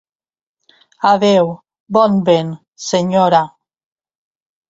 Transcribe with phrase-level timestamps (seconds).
[1.09, 1.51] Adeu,
[1.97, 2.49] bon vent,
[2.87, 3.45] senyora.